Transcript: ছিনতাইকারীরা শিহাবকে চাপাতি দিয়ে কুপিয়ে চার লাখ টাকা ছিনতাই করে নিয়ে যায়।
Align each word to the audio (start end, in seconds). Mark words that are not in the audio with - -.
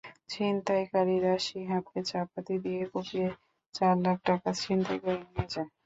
ছিনতাইকারীরা 0.29 1.33
শিহাবকে 1.45 1.99
চাপাতি 2.09 2.55
দিয়ে 2.63 2.83
কুপিয়ে 2.91 3.29
চার 3.75 3.95
লাখ 4.05 4.17
টাকা 4.27 4.49
ছিনতাই 4.61 4.97
করে 5.03 5.19
নিয়ে 5.25 5.47
যায়। 5.53 5.69